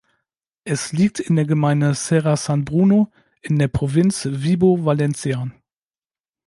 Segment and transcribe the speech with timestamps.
[0.63, 3.11] Es liegt in der Gemeinde Serra San Bruno
[3.43, 5.51] in der Provinz Vibo Valentia.